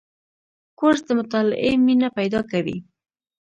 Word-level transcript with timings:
کورس 0.79 1.01
د 1.07 1.09
مطالعې 1.19 1.71
مینه 1.85 2.07
پیدا 2.17 2.41
کوي. 2.51 2.77